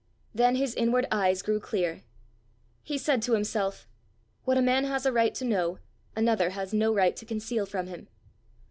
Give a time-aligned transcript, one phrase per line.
[0.33, 2.01] Then his inward eyes grew clear.
[2.81, 3.87] He said to himself,
[4.45, 5.77] "What a man has a right to know,
[6.15, 8.07] another has no right to conceal from him.